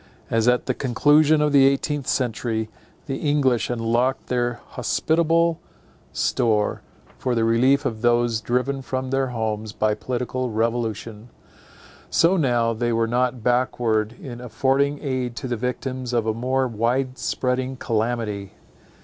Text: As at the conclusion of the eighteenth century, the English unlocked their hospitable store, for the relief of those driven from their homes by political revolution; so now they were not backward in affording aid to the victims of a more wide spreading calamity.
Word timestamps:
As 0.31 0.47
at 0.47 0.65
the 0.65 0.73
conclusion 0.73 1.43
of 1.43 1.51
the 1.51 1.67
eighteenth 1.67 2.07
century, 2.07 2.69
the 3.05 3.17
English 3.17 3.69
unlocked 3.69 4.29
their 4.29 4.59
hospitable 4.69 5.59
store, 6.11 6.81
for 7.19 7.35
the 7.35 7.43
relief 7.43 7.85
of 7.85 8.01
those 8.01 8.41
driven 8.41 8.81
from 8.81 9.11
their 9.11 9.27
homes 9.27 9.73
by 9.73 9.93
political 9.93 10.49
revolution; 10.49 11.29
so 12.09 12.35
now 12.35 12.73
they 12.73 12.91
were 12.91 13.05
not 13.05 13.43
backward 13.43 14.13
in 14.19 14.41
affording 14.41 14.97
aid 15.03 15.35
to 15.35 15.47
the 15.47 15.55
victims 15.55 16.13
of 16.13 16.25
a 16.25 16.33
more 16.33 16.67
wide 16.67 17.19
spreading 17.19 17.75
calamity. 17.75 18.53